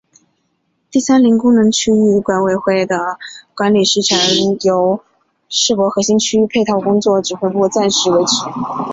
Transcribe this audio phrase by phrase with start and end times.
[0.93, 3.19] 原三林功能区域管委会的
[3.53, 4.17] 管理事权
[4.61, 4.99] 由
[5.47, 8.31] 世博核心区配套工作指挥部暂时维持。